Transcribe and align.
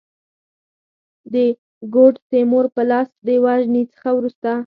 د 1.33 1.35
ګوډ 1.93 2.13
تیمور 2.29 2.65
په 2.75 2.81
لاس 2.91 3.07
د 3.27 3.29
وژني 3.45 3.83
څخه 3.93 4.09
وروسته. 4.17 4.51